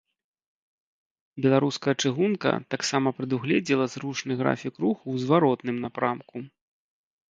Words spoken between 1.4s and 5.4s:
Беларуская чыгунка таксама прадугледзела зручны графік руху ў